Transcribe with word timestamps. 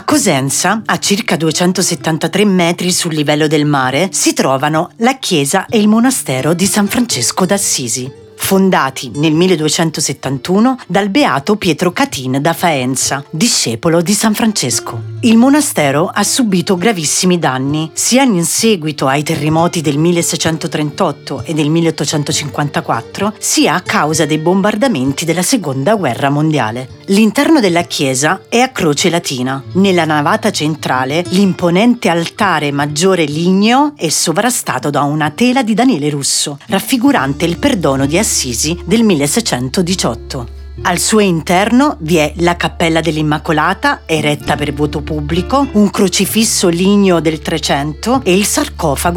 A 0.00 0.04
Cosenza, 0.04 0.80
a 0.86 0.98
circa 0.98 1.36
273 1.36 2.46
metri 2.46 2.90
sul 2.90 3.12
livello 3.12 3.46
del 3.46 3.66
mare, 3.66 4.08
si 4.12 4.32
trovano 4.32 4.92
la 4.96 5.18
chiesa 5.18 5.66
e 5.66 5.78
il 5.78 5.88
monastero 5.88 6.54
di 6.54 6.64
San 6.64 6.86
Francesco 6.86 7.44
d'Assisi 7.44 8.19
fondati 8.50 9.12
nel 9.14 9.32
1271 9.32 10.78
dal 10.88 11.08
beato 11.08 11.54
Pietro 11.54 11.92
Catin 11.92 12.38
da 12.40 12.52
Faenza, 12.52 13.24
discepolo 13.30 14.02
di 14.02 14.12
San 14.12 14.34
Francesco. 14.34 15.00
Il 15.20 15.36
monastero 15.36 16.10
ha 16.12 16.24
subito 16.24 16.76
gravissimi 16.76 17.38
danni, 17.38 17.90
sia 17.92 18.24
in 18.24 18.44
seguito 18.44 19.06
ai 19.06 19.22
terremoti 19.22 19.82
del 19.82 19.98
1638 19.98 21.44
e 21.44 21.54
del 21.54 21.70
1854, 21.70 23.34
sia 23.38 23.74
a 23.74 23.82
causa 23.82 24.26
dei 24.26 24.38
bombardamenti 24.38 25.24
della 25.24 25.42
Seconda 25.42 25.94
Guerra 25.94 26.28
Mondiale. 26.28 26.88
L'interno 27.10 27.60
della 27.60 27.82
chiesa 27.82 28.40
è 28.48 28.58
a 28.58 28.70
croce 28.70 29.10
latina. 29.10 29.62
Nella 29.74 30.04
navata 30.04 30.50
centrale 30.50 31.22
l'imponente 31.28 32.08
altare 32.08 32.72
maggiore 32.72 33.26
ligneo 33.26 33.92
è 33.94 34.08
sovrastato 34.08 34.90
da 34.90 35.02
una 35.02 35.30
tela 35.30 35.62
di 35.62 35.74
Daniele 35.74 36.10
Russo, 36.10 36.58
raffigurante 36.66 37.44
il 37.44 37.56
perdono 37.56 38.06
di 38.06 38.18
Assisi 38.18 38.38
del 38.86 39.02
1618. 39.02 40.58
Al 40.82 40.98
suo 40.98 41.20
interno 41.20 41.98
vi 42.00 42.16
è 42.16 42.32
la 42.36 42.56
Cappella 42.56 43.00
dell'Immacolata, 43.00 44.02
eretta 44.06 44.56
per 44.56 44.72
voto 44.72 45.02
pubblico, 45.02 45.68
un 45.72 45.90
crocifisso 45.90 46.68
ligneo 46.68 47.20
del 47.20 47.40
Trecento 47.40 48.22
e 48.24 48.34
il 48.34 48.46
sarcofago 48.46 48.69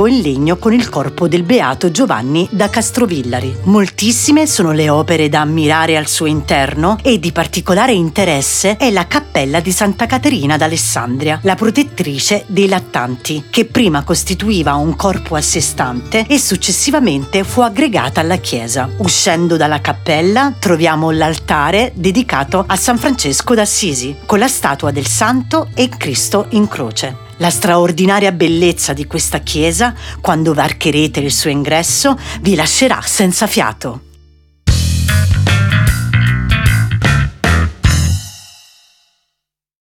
in 0.07 0.21
legno 0.21 0.57
con 0.57 0.73
il 0.73 0.89
corpo 0.89 1.27
del 1.27 1.43
beato 1.43 1.89
Giovanni 1.91 2.47
da 2.51 2.69
Castrovillari. 2.69 3.55
Moltissime 3.63 4.45
sono 4.45 4.71
le 4.71 4.89
opere 4.89 5.29
da 5.29 5.41
ammirare 5.41 5.95
al 5.95 6.07
suo 6.07 6.25
interno 6.25 6.97
e 7.01 7.19
di 7.19 7.31
particolare 7.31 7.93
interesse 7.93 8.77
è 8.77 8.91
la 8.91 9.07
Cappella 9.07 9.59
di 9.61 9.71
Santa 9.71 10.05
Caterina 10.05 10.57
d'Alessandria, 10.57 11.39
la 11.43 11.55
protettrice 11.55 12.43
dei 12.47 12.67
lattanti, 12.67 13.45
che 13.49 13.65
prima 13.65 14.03
costituiva 14.03 14.73
un 14.75 14.95
corpo 14.95 15.35
a 15.35 15.41
sé 15.41 15.61
stante 15.61 16.25
e 16.27 16.39
successivamente 16.39 17.43
fu 17.43 17.61
aggregata 17.61 18.19
alla 18.19 18.37
chiesa. 18.37 18.89
Uscendo 18.97 19.55
dalla 19.55 19.81
cappella 19.81 20.53
troviamo 20.59 21.11
l'altare 21.11 21.41
altare 21.43 21.91
dedicato 21.95 22.63
a 22.65 22.75
San 22.75 22.97
Francesco 22.97 23.53
d'Assisi, 23.53 24.15
con 24.25 24.39
la 24.39 24.47
statua 24.47 24.91
del 24.91 25.07
santo 25.07 25.69
e 25.73 25.89
Cristo 25.89 26.47
in 26.49 26.67
croce. 26.67 27.31
La 27.43 27.49
straordinaria 27.49 28.31
bellezza 28.31 28.93
di 28.93 29.05
questa 29.05 29.39
chiesa, 29.39 29.93
quando 30.21 30.53
varcherete 30.53 31.19
il 31.19 31.29
suo 31.29 31.49
ingresso, 31.49 32.17
vi 32.39 32.55
lascerà 32.55 33.01
senza 33.01 33.47
fiato. 33.47 34.12